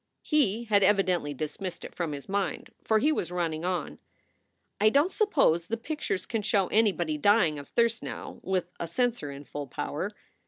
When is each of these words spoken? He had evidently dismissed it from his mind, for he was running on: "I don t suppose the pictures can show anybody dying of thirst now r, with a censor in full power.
He 0.23 0.63
had 0.63 0.81
evidently 0.81 1.31
dismissed 1.31 1.85
it 1.85 1.93
from 1.93 2.11
his 2.11 2.27
mind, 2.27 2.71
for 2.83 2.97
he 2.97 3.11
was 3.11 3.29
running 3.31 3.63
on: 3.63 3.99
"I 4.79 4.89
don 4.89 5.09
t 5.09 5.13
suppose 5.13 5.67
the 5.67 5.77
pictures 5.77 6.25
can 6.25 6.41
show 6.41 6.65
anybody 6.69 7.19
dying 7.19 7.59
of 7.59 7.69
thirst 7.69 8.01
now 8.01 8.27
r, 8.27 8.39
with 8.41 8.71
a 8.79 8.87
censor 8.87 9.29
in 9.29 9.43
full 9.45 9.67
power. 9.67 10.09